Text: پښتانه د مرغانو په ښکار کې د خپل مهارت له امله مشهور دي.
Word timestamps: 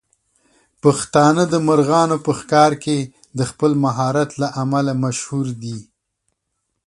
پښتانه 0.83 1.43
د 1.53 1.55
مرغانو 1.67 2.17
په 2.25 2.31
ښکار 2.39 2.71
کې 2.83 2.97
د 3.37 3.39
خپل 3.49 3.71
مهارت 3.83 4.29
له 4.41 4.47
امله 4.63 4.91
مشهور 5.03 5.47
دي. 5.61 5.77